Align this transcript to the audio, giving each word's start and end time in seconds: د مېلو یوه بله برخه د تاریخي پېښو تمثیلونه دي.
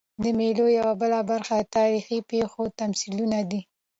د 0.23 0.23
مېلو 0.37 0.65
یوه 0.79 0.93
بله 1.01 1.19
برخه 1.29 1.55
د 1.61 1.69
تاریخي 1.77 2.17
پېښو 2.31 2.63
تمثیلونه 2.79 3.39
دي. 3.49 3.61